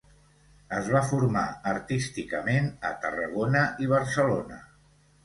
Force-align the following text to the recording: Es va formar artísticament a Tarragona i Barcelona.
Es 0.77 0.87
va 0.93 1.01
formar 1.09 1.43
artísticament 1.71 2.71
a 2.89 2.91
Tarragona 3.05 3.63
i 3.85 3.91
Barcelona. 3.93 4.59